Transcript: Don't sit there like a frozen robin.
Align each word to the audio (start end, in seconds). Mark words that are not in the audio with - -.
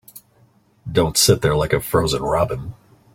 Don't 0.91 1.15
sit 1.15 1.43
there 1.43 1.55
like 1.55 1.73
a 1.73 1.79
frozen 1.79 2.23
robin. 2.23 2.73